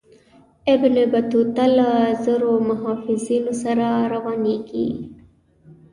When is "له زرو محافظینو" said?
1.77-3.53